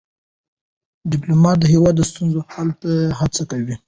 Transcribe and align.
ډيپلومات 1.11 1.57
د 1.59 1.65
هیواد 1.73 1.93
د 1.97 2.01
ستونزو 2.11 2.39
حل 2.53 2.69
ته 2.81 2.91
هڅه 3.19 3.43
کوي. 3.51 3.75